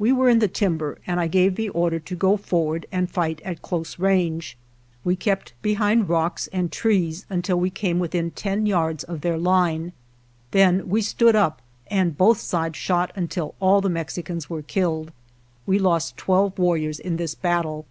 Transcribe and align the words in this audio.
We 0.00 0.10
were 0.10 0.28
in 0.28 0.40
the 0.40 0.48
timber, 0.48 0.98
and 1.06 1.20
I 1.20 1.28
gave 1.28 1.54
the 1.54 1.68
order 1.68 2.00
to 2.00 2.16
go 2.16 2.36
forward 2.36 2.86
and 2.90 3.08
fight 3.08 3.40
at 3.44 3.62
close 3.62 4.00
range. 4.00 4.56
We 5.04 5.14
kept 5.14 5.52
behind 5.62 6.08
rocks 6.08 6.48
and 6.48 6.72
trees 6.72 7.24
until 7.30 7.60
we 7.60 7.70
came 7.70 8.00
within 8.00 8.32
ten 8.32 8.66
yards 8.66 9.04
of 9.04 9.20
their 9.20 9.38
line, 9.38 9.92
then 10.50 10.88
we 10.88 11.02
stood 11.02 11.36
up 11.36 11.62
and 11.86 12.18
both 12.18 12.40
sides 12.40 12.74
shot 12.78 13.12
until 13.14 13.54
all 13.60 13.80
the 13.80 13.88
Mexicans 13.88 14.50
were 14.50 14.62
killed. 14.62 15.12
We 15.66 15.78
lost 15.78 16.16
twelve 16.16 16.58
warriors 16.58 16.98
in 16.98 17.16
this 17.16 17.36
battle. 17.36 17.86